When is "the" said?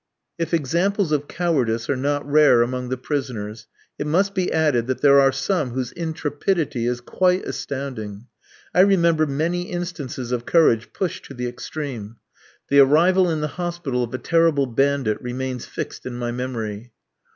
2.89-2.97, 11.35-11.45, 12.69-12.79, 13.41-13.47